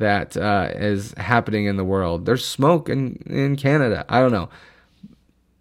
that 0.00 0.34
uh, 0.34 0.70
is 0.74 1.12
happening 1.18 1.66
in 1.66 1.76
the 1.76 1.84
world. 1.84 2.24
There's 2.24 2.44
smoke 2.44 2.88
in, 2.88 3.22
in 3.26 3.56
Canada. 3.56 4.06
I 4.08 4.20
don't 4.20 4.32
know. 4.32 4.48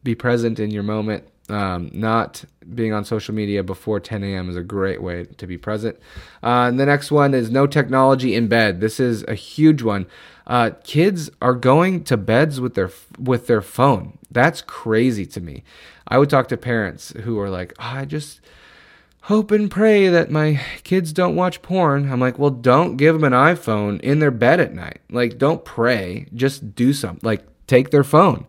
Be 0.01 0.15
present 0.15 0.60
in 0.60 0.72
your 0.72 0.84
moment. 0.84 1.25
Um, 1.50 1.89
not 1.93 2.46
being 2.74 2.93
on 2.93 3.03
social 3.03 3.34
media 3.34 3.63
before 3.63 4.00
10 4.00 4.24
a.m. 4.24 4.50
is 4.50 4.55
a 4.55 4.63
great 4.63 5.01
way 5.01 5.25
to 5.25 5.48
be 5.48 5.58
present. 5.58 6.00
Uh, 6.41 6.72
the 6.72 6.86
next 6.86 7.12
one 7.12 7.34
is 7.34 7.50
no 7.50 7.67
technology 7.67 8.34
in 8.34 8.48
bed. 8.48 8.79
This 8.79 9.00
is 9.00 9.24
a 9.27 9.34
huge 9.34 9.81
one. 9.81 10.05
Uh, 10.48 10.72
kids 10.84 11.29
are 11.41 11.55
going 11.55 12.03
to 12.05 12.15
beds 12.15 12.62
with 12.62 12.75
their 12.75 12.91
with 13.19 13.48
their 13.48 13.62
phone. 13.62 14.17
That's 14.31 14.62
crazy 14.62 15.25
to 15.25 15.41
me. 15.41 15.63
I 16.08 16.17
would 16.17 16.29
talk 16.29 16.48
to 16.48 16.58
parents 16.58 17.13
who 17.24 17.39
are 17.39 17.50
like, 17.50 17.74
oh, 17.79 17.84
I 17.84 18.05
just 18.05 18.39
hope 19.22 19.52
and 19.52 19.70
pray 19.70 20.08
that 20.08 20.32
my 20.32 20.62
kids 20.84 21.14
don't 21.14 21.36
watch 21.36 21.62
porn. 21.62 22.12
I'm 22.12 22.20
like, 22.20 22.40
well, 22.40 22.50
don't 22.50 22.98
give 22.98 23.14
them 23.16 23.24
an 23.24 23.34
iPhone 23.34 24.00
in 24.02 24.20
their 24.20 24.32
bed 24.32 24.60
at 24.60 24.74
night. 24.74 25.02
Like, 25.10 25.38
don't 25.38 25.64
pray. 25.64 26.28
Just 26.34 26.76
do 26.76 26.94
something. 26.94 27.26
Like, 27.26 27.46
take 27.68 27.92
their 27.92 28.04
phone. 28.04 28.48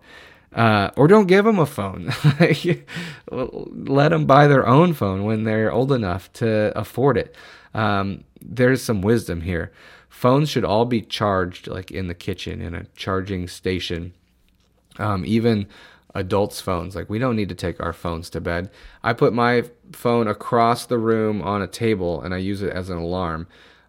Uh, 0.54 0.90
or 0.96 1.06
don't 1.06 1.26
give 1.26 1.44
them 1.44 1.58
a 1.58 1.66
phone. 1.66 2.12
Let 3.30 4.08
them 4.08 4.26
buy 4.26 4.48
their 4.48 4.66
own 4.66 4.94
phone 4.94 5.24
when 5.24 5.44
they're 5.44 5.70
old 5.70 5.92
enough 5.92 6.32
to 6.34 6.76
afford 6.76 7.16
it. 7.16 7.36
Um, 7.72 8.24
there's 8.40 8.82
some 8.82 9.00
wisdom 9.00 9.42
here. 9.42 9.70
Phones 10.08 10.50
should 10.50 10.64
all 10.64 10.86
be 10.86 11.02
charged 11.02 11.68
like 11.68 11.90
in 11.90 12.08
the 12.08 12.14
kitchen 12.14 12.60
in 12.60 12.74
a 12.74 12.84
charging 12.96 13.46
station. 13.46 14.12
Um, 14.98 15.24
even 15.24 15.68
adults' 16.14 16.60
phones. 16.60 16.94
Like 16.94 17.08
we 17.08 17.18
don't 17.18 17.36
need 17.36 17.48
to 17.48 17.54
take 17.54 17.80
our 17.80 17.92
phones 17.92 18.30
to 18.30 18.40
bed. 18.40 18.70
I 19.02 19.12
put 19.12 19.32
my 19.32 19.64
phone 19.92 20.28
across 20.28 20.86
the 20.86 20.98
room 20.98 21.42
on 21.42 21.62
a 21.62 21.66
table 21.66 22.20
and 22.22 22.34
I 22.34 22.38
use 22.38 22.62
it 22.62 22.72
as 22.72 22.90
an 22.90 22.98
alarm. 22.98 23.46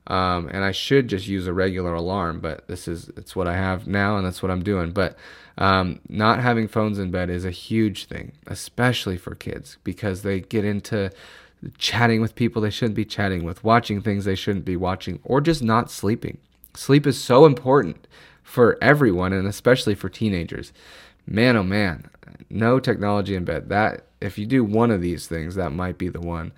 Um, 0.08 0.50
and 0.52 0.64
I 0.64 0.72
should 0.72 1.08
just 1.08 1.28
use 1.28 1.46
a 1.46 1.54
regular 1.54 1.94
alarm, 1.94 2.40
but 2.40 2.68
this 2.68 2.88
is 2.88 3.10
it's 3.16 3.36
what 3.36 3.48
I 3.48 3.56
have 3.56 3.88
now, 3.88 4.18
and 4.18 4.26
that's 4.26 4.42
what 4.42 4.52
I'm 4.52 4.64
doing. 4.64 4.92
But 4.92 5.16
um, 5.60 6.00
not 6.10 6.40
having 6.40 6.68
phones 6.68 6.98
in 6.98 7.12
bed 7.12 7.30
is 7.30 7.46
a 7.46 7.52
huge 7.52 8.06
thing, 8.06 8.32
especially 8.48 9.16
for 9.16 9.36
kids, 9.36 9.78
because 9.84 10.24
they 10.24 10.40
get 10.40 10.66
into 10.66 11.12
chatting 11.78 12.20
with 12.20 12.34
people 12.34 12.64
they 12.64 12.72
shouldn't 12.72 12.96
be 12.96 13.06
chatting 13.06 13.44
with, 13.44 13.64
watching 13.64 14.02
things 14.02 14.26
they 14.26 14.36
shouldn't 14.36 14.66
be 14.66 14.76
watching, 14.76 15.20
or 15.24 15.40
just 15.40 15.62
not 15.62 15.92
sleeping. 15.92 16.40
Sleep 16.76 17.06
is 17.06 17.22
so 17.22 17.46
important 17.46 18.08
for 18.42 18.80
everyone, 18.82 19.34
and 19.34 19.48
especially 19.48 19.94
for 19.94 20.10
teenagers 20.10 20.74
man 21.26 21.56
oh 21.56 21.64
man. 21.64 22.10
No 22.50 22.80
technology 22.80 23.36
in 23.36 23.46
bed. 23.46 23.70
That 23.70 24.06
if 24.20 24.38
you 24.38 24.46
do 24.46 24.64
one 24.64 24.92
of 24.92 25.02
these 25.02 25.28
things 25.28 25.56
that 25.56 25.72
might 25.72 25.98
be 25.98 26.10
the 26.10 26.22
one. 26.22 26.52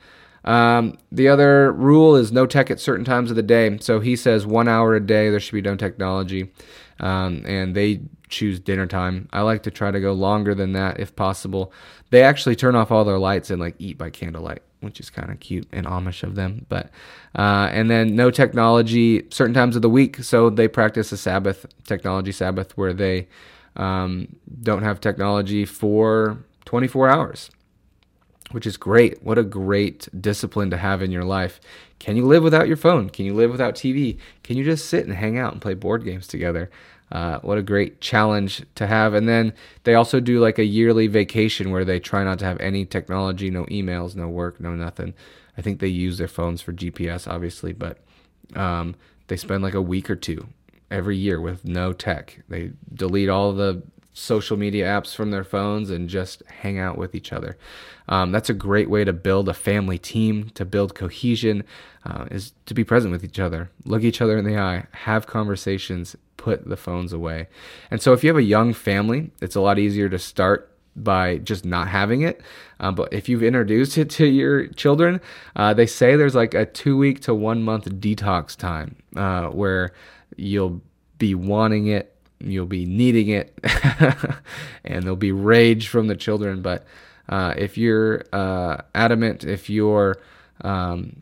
Um, 0.45 0.97
the 1.11 1.29
other 1.29 1.71
rule 1.71 2.15
is 2.15 2.31
no 2.31 2.45
tech 2.45 2.69
at 2.69 2.79
certain 2.79 3.05
times 3.05 3.29
of 3.29 3.37
the 3.37 3.43
day. 3.43 3.77
So 3.79 3.99
he 3.99 4.15
says 4.15 4.45
one 4.45 4.67
hour 4.67 4.95
a 4.95 4.99
day 4.99 5.29
there 5.29 5.39
should 5.39 5.53
be 5.53 5.61
no 5.61 5.75
technology. 5.75 6.51
Um, 6.99 7.43
and 7.45 7.75
they 7.75 8.01
choose 8.27 8.59
dinner 8.59 8.87
time. 8.87 9.29
I 9.31 9.41
like 9.41 9.63
to 9.63 9.71
try 9.71 9.91
to 9.91 9.99
go 9.99 10.13
longer 10.13 10.53
than 10.53 10.73
that 10.73 10.99
if 10.99 11.15
possible. 11.15 11.71
They 12.09 12.23
actually 12.23 12.55
turn 12.55 12.75
off 12.75 12.91
all 12.91 13.05
their 13.05 13.19
lights 13.19 13.49
and 13.49 13.59
like 13.59 13.75
eat 13.79 13.97
by 13.97 14.09
candlelight 14.09 14.63
which 14.83 14.99
is 14.99 15.09
kind 15.09 15.31
of 15.31 15.39
cute 15.39 15.67
and 15.71 15.87
amish 15.87 16.23
of 16.23 16.35
them. 16.35 16.65
But 16.69 16.91
uh, 17.35 17.69
and 17.71 17.89
then 17.89 18.15
no 18.15 18.29
technology 18.29 19.25
certain 19.31 19.53
times 19.53 19.75
of 19.75 19.81
the 19.81 19.89
week. 19.89 20.17
So 20.17 20.49
they 20.49 20.67
practice 20.67 21.11
a 21.11 21.17
sabbath 21.17 21.65
technology 21.85 22.31
sabbath 22.31 22.77
where 22.77 22.93
they 22.93 23.27
um, 23.75 24.35
don't 24.61 24.83
have 24.83 25.01
technology 25.01 25.65
for 25.65 26.43
24 26.65 27.09
hours, 27.09 27.51
which 28.51 28.67
is 28.67 28.77
great. 28.77 29.23
What 29.23 29.37
a 29.37 29.43
great 29.43 30.07
discipline 30.19 30.69
to 30.69 30.77
have 30.77 31.01
in 31.01 31.11
your 31.11 31.23
life. 31.23 31.59
Can 31.99 32.15
you 32.15 32.25
live 32.25 32.43
without 32.43 32.67
your 32.67 32.77
phone? 32.77 33.09
Can 33.09 33.25
you 33.25 33.33
live 33.33 33.51
without 33.51 33.75
TV? 33.75 34.17
Can 34.43 34.57
you 34.57 34.63
just 34.63 34.87
sit 34.87 35.05
and 35.05 35.15
hang 35.15 35.37
out 35.37 35.53
and 35.53 35.61
play 35.61 35.73
board 35.73 36.03
games 36.03 36.27
together? 36.27 36.69
Uh, 37.11 37.39
what 37.39 37.57
a 37.57 37.63
great 37.63 38.01
challenge 38.01 38.63
to 38.75 38.87
have. 38.87 39.13
And 39.13 39.29
then 39.29 39.53
they 39.83 39.93
also 39.93 40.19
do 40.19 40.39
like 40.39 40.57
a 40.57 40.65
yearly 40.65 41.07
vacation 41.07 41.69
where 41.69 41.85
they 41.85 41.99
try 41.99 42.23
not 42.23 42.39
to 42.39 42.45
have 42.45 42.59
any 42.59 42.85
technology, 42.85 43.49
no 43.49 43.65
emails, 43.65 44.15
no 44.15 44.27
work, 44.27 44.59
no 44.59 44.73
nothing. 44.73 45.13
I 45.57 45.61
think 45.61 45.79
they 45.79 45.87
use 45.87 46.17
their 46.17 46.27
phones 46.27 46.61
for 46.61 46.73
GPS, 46.73 47.31
obviously, 47.31 47.71
but 47.71 47.99
um, 48.55 48.95
they 49.27 49.37
spend 49.37 49.63
like 49.63 49.75
a 49.75 49.81
week 49.81 50.09
or 50.09 50.15
two 50.15 50.47
every 50.93 51.17
year 51.17 51.41
with 51.41 51.65
no 51.65 51.91
tech. 51.91 52.39
They 52.47 52.71
delete 52.93 53.27
all 53.27 53.51
the 53.51 53.81
social 54.13 54.55
media 54.55 54.85
apps 54.85 55.15
from 55.15 55.31
their 55.31 55.43
phones 55.43 55.89
and 55.89 56.07
just 56.07 56.43
hang 56.45 56.77
out 56.77 56.97
with 56.97 57.15
each 57.15 57.33
other. 57.33 57.57
Um, 58.07 58.31
that's 58.31 58.49
a 58.49 58.53
great 58.53 58.89
way 58.89 59.03
to 59.03 59.11
build 59.11 59.49
a 59.49 59.55
family 59.55 59.97
team, 59.97 60.51
to 60.51 60.65
build 60.65 60.93
cohesion, 60.93 61.63
uh, 62.05 62.25
is 62.29 62.53
to 62.67 62.75
be 62.75 62.83
present 62.83 63.11
with 63.11 63.23
each 63.23 63.39
other, 63.39 63.71
look 63.85 64.03
each 64.03 64.21
other 64.21 64.37
in 64.37 64.45
the 64.45 64.57
eye, 64.57 64.85
have 64.91 65.25
conversations, 65.25 66.15
put 66.37 66.69
the 66.69 66.77
phones 66.77 67.11
away. 67.11 67.47
And 67.89 68.01
so 68.01 68.13
if 68.13 68.23
you 68.23 68.29
have 68.29 68.37
a 68.37 68.43
young 68.43 68.73
family, 68.73 69.31
it's 69.41 69.55
a 69.55 69.61
lot 69.61 69.79
easier 69.79 70.09
to 70.09 70.19
start 70.19 70.69
by 70.95 71.39
just 71.39 71.65
not 71.65 71.87
having 71.87 72.21
it. 72.21 72.41
Um, 72.79 72.93
but 72.93 73.11
if 73.11 73.27
you've 73.27 73.41
introduced 73.41 73.97
it 73.97 74.09
to 74.19 74.27
your 74.27 74.67
children, 74.67 75.21
uh, 75.55 75.73
they 75.73 75.87
say 75.87 76.15
there's 76.15 76.35
like 76.35 76.53
a 76.53 76.65
two 76.65 76.97
week 76.97 77.21
to 77.21 77.33
one 77.33 77.63
month 77.63 77.85
detox 77.85 78.55
time 78.55 78.95
uh, 79.15 79.47
where 79.47 79.91
you'll 80.37 80.81
be 81.17 81.35
wanting 81.35 81.87
it, 81.87 82.15
you'll 82.39 82.65
be 82.65 82.85
needing 82.85 83.29
it, 83.29 83.57
and 84.83 85.03
there'll 85.03 85.15
be 85.15 85.31
rage 85.31 85.87
from 85.87 86.07
the 86.07 86.15
children. 86.15 86.61
But 86.61 86.85
uh, 87.29 87.53
if 87.57 87.77
you're 87.77 88.23
uh, 88.33 88.77
adamant, 88.93 89.43
if 89.43 89.69
you're 89.69 90.17
um, 90.61 91.21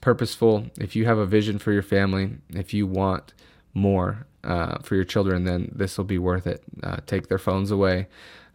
purposeful, 0.00 0.66
if 0.78 0.96
you 0.96 1.04
have 1.04 1.18
a 1.18 1.26
vision 1.26 1.58
for 1.58 1.72
your 1.72 1.82
family, 1.82 2.36
if 2.50 2.72
you 2.72 2.86
want 2.86 3.34
more 3.74 4.26
uh, 4.42 4.78
for 4.82 4.94
your 4.94 5.04
children, 5.04 5.44
then 5.44 5.70
this 5.74 5.98
will 5.98 6.04
be 6.04 6.18
worth 6.18 6.46
it. 6.46 6.62
Uh, 6.82 6.96
take 7.06 7.28
their 7.28 7.38
phones 7.38 7.70
away 7.70 8.06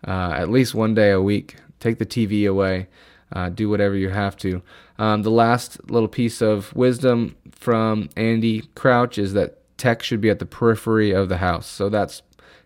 uh, 0.08 0.32
at 0.36 0.50
least 0.50 0.74
one 0.74 0.94
day 0.94 1.12
a 1.12 1.22
week. 1.22 1.56
Take 1.80 2.00
the 2.00 2.06
TV 2.06 2.50
away. 2.50 2.88
Uh, 3.32 3.50
do 3.50 3.70
whatever 3.70 3.96
you 3.96 4.10
have 4.10 4.36
to. 4.38 4.62
Um, 4.98 5.22
the 5.22 5.32
last 5.32 5.90
little 5.90 6.08
piece 6.08 6.42
of 6.42 6.76
wisdom 6.76 7.36
from 7.52 8.10
Andy 8.18 8.62
Crouch 8.76 9.18
is 9.18 9.34
that 9.34 9.59
tech 9.80 10.04
should 10.04 10.22
be 10.22 10.30
at 10.30 10.40
the 10.40 10.46
periphery 10.46 11.12
of 11.12 11.30
the 11.30 11.38
house. 11.38 11.68
So 11.68 11.90
that's 11.90 12.22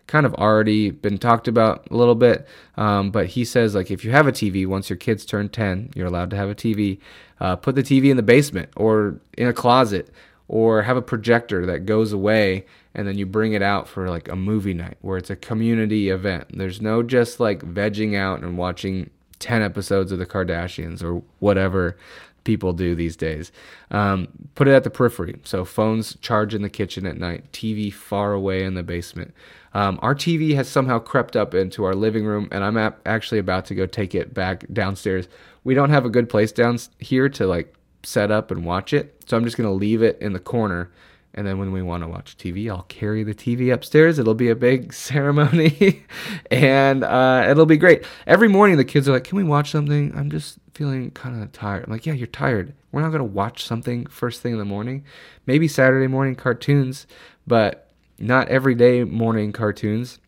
kind 0.06 0.26
of 0.26 0.34
already 0.34 0.90
been 0.90 1.16
talked 1.16 1.48
about 1.48 1.86
a 1.90 1.96
little 1.96 2.14
bit. 2.14 2.46
Um, 2.76 3.10
but 3.10 3.28
he 3.28 3.44
says, 3.44 3.74
like, 3.74 3.90
if 3.90 4.04
you 4.04 4.10
have 4.10 4.26
a 4.26 4.32
TV, 4.32 4.66
once 4.66 4.90
your 4.90 4.98
kids 4.98 5.24
turn 5.24 5.48
10, 5.48 5.92
you're 5.94 6.06
allowed 6.06 6.30
to 6.30 6.36
have 6.36 6.50
a 6.50 6.54
TV. 6.54 6.98
Uh, 7.40 7.56
put 7.56 7.74
the 7.74 7.82
TV 7.82 8.10
in 8.10 8.16
the 8.16 8.22
basement 8.22 8.68
or 8.76 9.18
in 9.38 9.48
a 9.48 9.52
closet 9.52 10.10
or 10.46 10.82
have 10.82 10.96
a 10.96 11.02
projector 11.02 11.64
that 11.66 11.86
goes 11.86 12.12
away 12.12 12.66
and 12.94 13.08
then 13.08 13.18
you 13.18 13.26
bring 13.26 13.54
it 13.54 13.62
out 13.62 13.88
for 13.88 14.08
like 14.08 14.28
a 14.28 14.36
movie 14.36 14.74
night 14.74 14.96
where 15.00 15.18
it's 15.18 15.30
a 15.30 15.36
community 15.36 16.10
event. 16.10 16.46
There's 16.56 16.80
no 16.80 17.02
just 17.02 17.40
like 17.40 17.60
vegging 17.60 18.16
out 18.16 18.40
and 18.40 18.56
watching 18.56 19.10
10 19.38 19.62
episodes 19.62 20.12
of 20.12 20.18
the 20.18 20.26
Kardashians 20.26 21.02
or 21.02 21.22
whatever 21.38 21.96
people 22.44 22.72
do 22.72 22.94
these 22.94 23.16
days. 23.16 23.50
Um, 23.90 24.28
put 24.54 24.68
it 24.68 24.72
at 24.72 24.84
the 24.84 24.90
periphery. 24.90 25.40
So 25.44 25.64
phones 25.64 26.16
charge 26.16 26.54
in 26.54 26.62
the 26.62 26.68
kitchen 26.68 27.06
at 27.06 27.18
night, 27.18 27.50
TV 27.52 27.92
far 27.92 28.32
away 28.32 28.64
in 28.64 28.74
the 28.74 28.82
basement. 28.82 29.34
Um, 29.72 29.98
our 30.02 30.14
TV 30.14 30.54
has 30.54 30.68
somehow 30.68 31.00
crept 31.00 31.36
up 31.36 31.54
into 31.54 31.84
our 31.84 31.94
living 31.94 32.24
room, 32.24 32.48
and 32.52 32.62
I'm 32.62 32.76
actually 33.06 33.38
about 33.38 33.64
to 33.66 33.74
go 33.74 33.86
take 33.86 34.14
it 34.14 34.32
back 34.32 34.64
downstairs. 34.72 35.26
We 35.64 35.74
don't 35.74 35.90
have 35.90 36.04
a 36.04 36.10
good 36.10 36.28
place 36.28 36.52
down 36.52 36.78
here 36.98 37.28
to 37.30 37.46
like 37.46 37.74
set 38.04 38.30
up 38.30 38.50
and 38.50 38.64
watch 38.64 38.92
it, 38.92 39.22
so 39.26 39.36
I'm 39.36 39.44
just 39.44 39.56
gonna 39.56 39.72
leave 39.72 40.02
it 40.02 40.18
in 40.20 40.32
the 40.32 40.38
corner 40.38 40.90
and 41.36 41.44
then 41.44 41.58
when 41.58 41.72
we 41.72 41.82
want 41.82 42.04
to 42.04 42.08
watch 42.08 42.36
TV, 42.38 42.70
I'll 42.70 42.84
carry 42.84 43.24
the 43.24 43.34
TV 43.34 43.72
upstairs. 43.72 44.20
It'll 44.20 44.34
be 44.34 44.50
a 44.50 44.54
big 44.54 44.92
ceremony 44.92 46.04
and 46.50 47.02
uh, 47.02 47.46
it'll 47.48 47.66
be 47.66 47.76
great. 47.76 48.04
Every 48.26 48.48
morning, 48.48 48.76
the 48.76 48.84
kids 48.84 49.08
are 49.08 49.12
like, 49.12 49.24
Can 49.24 49.36
we 49.36 49.44
watch 49.44 49.70
something? 49.70 50.16
I'm 50.16 50.30
just 50.30 50.58
feeling 50.74 51.10
kind 51.10 51.42
of 51.42 51.50
tired. 51.52 51.84
I'm 51.84 51.92
like, 51.92 52.06
Yeah, 52.06 52.12
you're 52.12 52.28
tired. 52.28 52.72
We're 52.92 53.02
not 53.02 53.10
going 53.10 53.18
to 53.18 53.24
watch 53.24 53.64
something 53.64 54.06
first 54.06 54.40
thing 54.40 54.52
in 54.52 54.58
the 54.58 54.64
morning. 54.64 55.04
Maybe 55.44 55.66
Saturday 55.66 56.06
morning 56.06 56.36
cartoons, 56.36 57.08
but 57.46 57.90
not 58.18 58.48
everyday 58.48 59.02
morning 59.02 59.52
cartoons. 59.52 60.20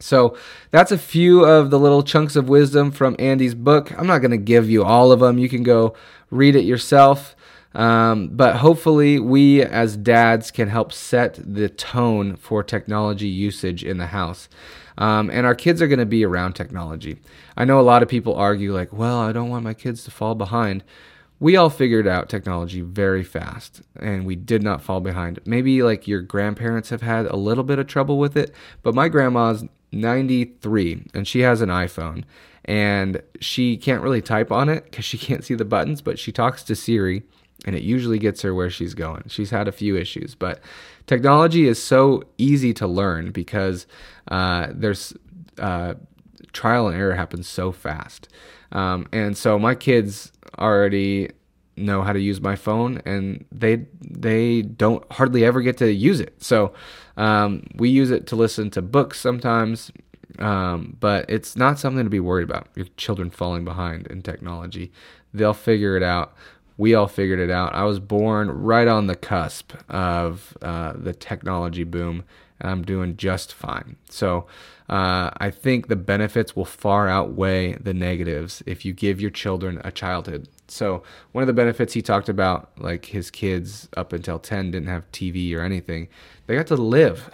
So 0.00 0.36
that's 0.72 0.90
a 0.90 0.98
few 0.98 1.44
of 1.44 1.70
the 1.70 1.78
little 1.78 2.02
chunks 2.02 2.34
of 2.34 2.48
wisdom 2.48 2.90
from 2.90 3.14
Andy's 3.20 3.54
book. 3.54 3.96
I'm 3.96 4.08
not 4.08 4.18
going 4.18 4.32
to 4.32 4.36
give 4.36 4.68
you 4.68 4.82
all 4.82 5.12
of 5.12 5.20
them. 5.20 5.38
You 5.38 5.48
can 5.48 5.62
go 5.62 5.94
read 6.30 6.56
it 6.56 6.64
yourself. 6.64 7.36
Um, 7.74 8.28
but 8.28 8.56
hopefully, 8.56 9.18
we 9.18 9.62
as 9.62 9.96
dads 9.96 10.50
can 10.50 10.68
help 10.68 10.92
set 10.92 11.38
the 11.42 11.68
tone 11.68 12.36
for 12.36 12.62
technology 12.62 13.28
usage 13.28 13.84
in 13.84 13.98
the 13.98 14.06
house. 14.06 14.48
Um, 14.96 15.28
and 15.30 15.44
our 15.44 15.56
kids 15.56 15.82
are 15.82 15.88
going 15.88 15.98
to 15.98 16.06
be 16.06 16.24
around 16.24 16.52
technology. 16.52 17.18
I 17.56 17.64
know 17.64 17.80
a 17.80 17.82
lot 17.82 18.02
of 18.02 18.08
people 18.08 18.36
argue, 18.36 18.72
like, 18.72 18.92
well, 18.92 19.18
I 19.18 19.32
don't 19.32 19.50
want 19.50 19.64
my 19.64 19.74
kids 19.74 20.04
to 20.04 20.10
fall 20.10 20.34
behind. 20.34 20.84
We 21.40 21.56
all 21.56 21.68
figured 21.68 22.06
out 22.06 22.28
technology 22.28 22.80
very 22.80 23.24
fast 23.24 23.82
and 23.98 24.24
we 24.24 24.36
did 24.36 24.62
not 24.62 24.82
fall 24.82 25.00
behind. 25.00 25.40
Maybe 25.44 25.82
like 25.82 26.06
your 26.06 26.22
grandparents 26.22 26.90
have 26.90 27.02
had 27.02 27.26
a 27.26 27.36
little 27.36 27.64
bit 27.64 27.80
of 27.80 27.88
trouble 27.88 28.18
with 28.18 28.36
it, 28.36 28.54
but 28.82 28.94
my 28.94 29.08
grandma's 29.08 29.64
93 29.90 31.06
and 31.12 31.26
she 31.26 31.40
has 31.40 31.60
an 31.60 31.68
iPhone 31.70 32.24
and 32.64 33.20
she 33.40 33.76
can't 33.76 34.02
really 34.02 34.22
type 34.22 34.52
on 34.52 34.68
it 34.68 34.84
because 34.84 35.04
she 35.04 35.18
can't 35.26 35.44
see 35.44 35.54
the 35.54 35.64
buttons, 35.64 36.00
but 36.00 36.18
she 36.18 36.32
talks 36.32 36.62
to 36.62 36.76
Siri 36.76 37.24
and 37.64 37.74
it 37.74 37.82
usually 37.82 38.18
gets 38.18 38.42
her 38.42 38.54
where 38.54 38.70
she's 38.70 38.94
going. 38.94 39.24
She's 39.28 39.50
had 39.50 39.68
a 39.68 39.72
few 39.72 39.96
issues, 39.96 40.34
but 40.34 40.60
technology 41.06 41.66
is 41.66 41.82
so 41.82 42.22
easy 42.38 42.72
to 42.74 42.86
learn 42.86 43.30
because 43.30 43.86
uh, 44.28 44.68
there's 44.70 45.14
uh, 45.58 45.94
trial 46.52 46.88
and 46.88 46.96
error 46.96 47.14
happens 47.14 47.48
so 47.48 47.72
fast. 47.72 48.28
Um, 48.72 49.06
and 49.12 49.36
so 49.36 49.58
my 49.58 49.74
kids 49.74 50.32
already 50.58 51.30
know 51.76 52.02
how 52.02 52.12
to 52.12 52.20
use 52.20 52.40
my 52.40 52.56
phone 52.56 53.02
and 53.04 53.44
they 53.50 53.84
they 54.00 54.62
don't 54.62 55.04
hardly 55.12 55.44
ever 55.44 55.60
get 55.60 55.76
to 55.76 55.92
use 55.92 56.20
it 56.20 56.40
so 56.42 56.72
um, 57.16 57.66
we 57.74 57.88
use 57.88 58.10
it 58.10 58.26
to 58.28 58.36
listen 58.36 58.70
to 58.70 58.80
books 58.80 59.18
sometimes 59.18 59.90
um, 60.38 60.96
but 61.00 61.28
it's 61.28 61.56
not 61.56 61.78
something 61.78 62.04
to 62.04 62.10
be 62.10 62.20
worried 62.20 62.48
about 62.48 62.68
your 62.76 62.86
children 62.96 63.28
falling 63.28 63.64
behind 63.64 64.06
in 64.06 64.22
technology 64.22 64.92
they'll 65.32 65.52
figure 65.52 65.96
it 65.96 66.02
out 66.02 66.34
we 66.76 66.94
all 66.94 67.06
figured 67.06 67.38
it 67.38 67.50
out 67.50 67.74
i 67.74 67.84
was 67.84 67.98
born 67.98 68.50
right 68.50 68.88
on 68.88 69.06
the 69.06 69.16
cusp 69.16 69.72
of 69.88 70.56
uh, 70.62 70.92
the 70.96 71.12
technology 71.12 71.84
boom 71.84 72.24
and 72.60 72.70
i'm 72.70 72.82
doing 72.82 73.16
just 73.16 73.52
fine 73.52 73.96
so 74.08 74.46
uh, 74.88 75.30
I 75.38 75.50
think 75.50 75.88
the 75.88 75.96
benefits 75.96 76.54
will 76.54 76.66
far 76.66 77.08
outweigh 77.08 77.72
the 77.74 77.94
negatives 77.94 78.62
if 78.66 78.84
you 78.84 78.92
give 78.92 79.20
your 79.20 79.30
children 79.30 79.80
a 79.82 79.90
childhood. 79.90 80.46
So 80.68 81.02
one 81.32 81.42
of 81.42 81.46
the 81.46 81.54
benefits 81.54 81.94
he 81.94 82.02
talked 82.02 82.28
about, 82.28 82.70
like 82.78 83.06
his 83.06 83.30
kids 83.30 83.88
up 83.96 84.12
until 84.12 84.38
10 84.38 84.72
didn't 84.72 84.88
have 84.88 85.10
TV 85.10 85.54
or 85.56 85.62
anything. 85.62 86.08
They 86.46 86.56
got 86.56 86.66
to 86.66 86.76
live. 86.76 87.30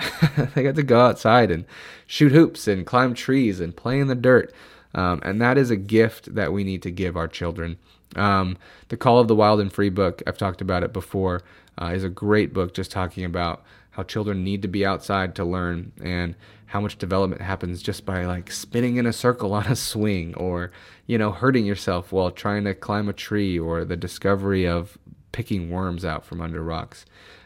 they 0.55 0.63
got 0.63 0.77
to 0.77 0.85
go 0.85 1.01
outside 1.01 1.51
and 1.51 1.65
shoot 2.07 2.31
hoops 2.31 2.69
and 2.69 2.87
climb 2.87 3.15
trees 3.15 3.59
and 3.59 3.77
play 3.77 3.99
in 3.99 4.07
the 4.07 4.15
dirt. 4.15 4.53
Um, 4.95 5.21
and 5.25 5.41
that 5.41 5.59
is 5.59 5.71
a 5.71 5.77
gift 5.77 6.35
that 6.35 6.53
we 6.53 6.63
need 6.63 6.83
to 6.83 6.91
give 6.91 7.17
our 7.17 7.29
children. 7.29 7.79
Um, 8.17 8.57
the 8.89 8.97
Call 8.97 9.19
of 9.19 9.29
the 9.29 9.35
Wild 9.35 9.61
and 9.61 9.73
Free 9.73 9.89
book, 9.89 10.23
I've 10.27 10.39
talked 10.39 10.61
about 10.61 10.83
it 10.83 10.93
before, 10.93 11.43
uh, 11.81 11.93
is 11.95 12.05
a 12.05 12.09
great 12.09 12.53
book 12.53 12.75
just 12.75 12.91
talking 12.91 13.25
about 13.25 13.63
how 13.93 14.03
children 14.03 14.45
need 14.45 14.63
to 14.63 14.69
be 14.69 14.87
outside 14.87 15.35
to 15.35 15.45
learn 15.45 15.93
and 16.03 16.35
how 16.67 16.81
much 16.81 16.99
development 16.99 17.43
happens 17.43 17.83
just 17.83 18.07
by 18.07 18.25
like 18.25 18.51
spinning 18.51 18.97
in 18.97 19.07
a 19.07 19.13
circle 19.13 19.53
on 19.61 19.67
a 19.67 19.77
swing 19.77 20.35
or 20.35 20.71
you 21.07 21.19
know 21.19 21.33
hurting 21.33 21.67
yourself 21.67 22.13
while 22.13 22.31
trying 22.31 22.65
to 22.65 22.75
climb 22.75 23.09
a 23.09 23.13
tree 23.13 23.59
or 23.59 23.85
the 23.85 23.97
discovery 23.97 24.67
of 24.67 24.97
picking 25.33 25.71
worms 25.71 26.05
out 26.05 26.25
from 26.25 26.41
under 26.41 26.63
rocks. 26.63 27.05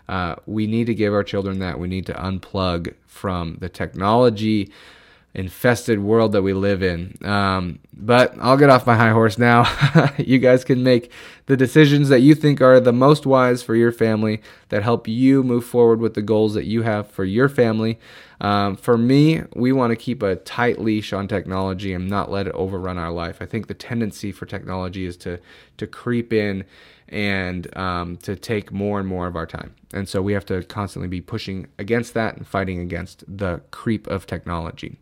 Uh, 0.09 0.37
we 0.47 0.67
need 0.67 0.87
to 0.87 0.95
give 0.95 1.15
our 1.15 1.25
children 1.25 1.59
that. 1.61 1.79
We 1.79 1.89
need 1.89 2.07
to 2.07 2.13
unplug 2.13 2.95
from 3.07 3.57
the 3.61 3.69
technology 3.69 4.71
infested 5.35 5.99
world 5.99 6.33
that 6.33 6.43
we 6.43 6.53
live 6.53 6.83
in. 6.83 7.19
Um, 7.25 7.81
but 7.93 8.35
I'll 8.41 8.57
get 8.57 8.71
off 8.71 8.87
my 8.87 8.97
high 8.97 9.11
horse 9.11 9.37
now. 9.37 9.67
you 10.19 10.39
guys 10.39 10.65
can 10.65 10.85
make 10.85 11.11
the 11.47 11.57
decisions 11.57 12.09
that 12.09 12.21
you 12.21 12.35
think 12.35 12.61
are 12.61 12.79
the 12.79 12.93
most 12.93 13.27
wise 13.27 13.63
for 13.63 13.75
your 13.75 13.91
family 13.91 14.41
that 14.69 14.85
help 14.85 15.09
you 15.09 15.43
move 15.43 15.65
forward 15.65 15.99
with 15.99 16.15
the 16.15 16.23
goals 16.23 16.55
that 16.55 16.67
you 16.67 16.83
have 16.83 17.11
for 17.11 17.25
your 17.25 17.49
family. 17.49 17.99
Um, 18.41 18.77
for 18.77 18.97
me, 18.97 19.43
we 19.57 19.73
want 19.73 19.91
to 19.91 19.97
keep 19.97 20.23
a 20.23 20.37
tight 20.37 20.81
leash 20.81 21.13
on 21.13 21.27
technology 21.27 21.93
and 21.93 22.09
not 22.09 22.31
let 22.31 22.47
it 22.47 22.55
overrun 22.55 22.99
our 22.99 23.13
life. 23.13 23.39
I 23.41 23.47
think 23.47 23.67
the 23.67 23.75
tendency 23.75 24.33
for 24.33 24.47
technology 24.47 25.05
is 25.05 25.17
to 25.19 25.41
to 25.77 25.87
creep 25.87 26.33
in 26.33 26.65
and 27.09 27.77
um, 27.77 28.17
to 28.19 28.37
take 28.37 28.73
more 28.73 28.99
and 28.99 29.09
more 29.09 29.27
of 29.27 29.37
our 29.37 29.47
time. 29.47 29.75
And 29.93 30.09
so 30.09 30.23
we 30.23 30.33
have 30.33 30.47
to 30.47 30.63
constantly 30.65 31.09
be 31.09 31.21
pushing 31.21 31.69
against 31.79 32.15
that 32.15 32.37
and 32.37 32.47
fighting 32.47 32.81
against 32.81 33.25
the 33.27 33.61
creep 33.71 34.07
of 34.07 34.27
technology. 34.27 34.99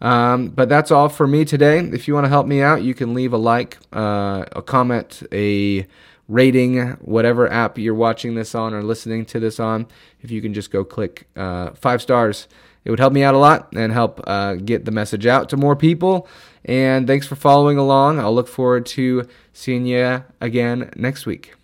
Um, 0.00 0.48
but 0.48 0.68
that's 0.68 0.90
all 0.90 1.08
for 1.08 1.26
me 1.26 1.44
today. 1.44 1.78
If 1.78 2.06
you 2.06 2.14
want 2.14 2.24
to 2.24 2.28
help 2.28 2.46
me 2.46 2.60
out, 2.60 2.82
you 2.82 2.94
can 2.94 3.14
leave 3.14 3.32
a 3.32 3.38
like, 3.38 3.78
uh, 3.92 4.44
a 4.52 4.62
comment, 4.62 5.22
a 5.32 5.86
rating, 6.28 6.90
whatever 7.00 7.50
app 7.50 7.78
you're 7.78 7.94
watching 7.94 8.34
this 8.34 8.54
on 8.54 8.74
or 8.74 8.82
listening 8.82 9.24
to 9.26 9.40
this 9.40 9.58
on. 9.60 9.86
If 10.20 10.30
you 10.30 10.42
can 10.42 10.52
just 10.52 10.70
go 10.70 10.84
click 10.84 11.28
uh, 11.36 11.70
five 11.70 12.02
stars, 12.02 12.48
it 12.84 12.90
would 12.90 13.00
help 13.00 13.12
me 13.12 13.22
out 13.22 13.34
a 13.34 13.38
lot 13.38 13.72
and 13.74 13.92
help 13.92 14.20
uh, 14.26 14.54
get 14.54 14.84
the 14.84 14.90
message 14.90 15.26
out 15.26 15.48
to 15.48 15.56
more 15.56 15.76
people. 15.76 16.28
And 16.66 17.06
thanks 17.06 17.26
for 17.26 17.36
following 17.36 17.78
along. 17.78 18.18
I'll 18.18 18.34
look 18.34 18.48
forward 18.48 18.86
to 18.86 19.26
seeing 19.52 19.86
you 19.86 20.24
again 20.40 20.90
next 20.96 21.24
week. 21.24 21.54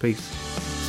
Peace. 0.00 0.81